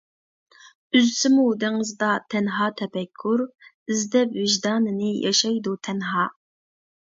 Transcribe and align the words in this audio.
ئۈزسىمۇ 0.99 1.43
دېڭىزدا 1.63 2.09
تەنھا 2.35 2.69
تەپەككۇر، 2.79 3.43
ئىزدەپ 3.49 4.33
ۋىجداننى 4.39 5.13
ياشايدۇ 5.27 5.77
تەنھا. 5.91 6.27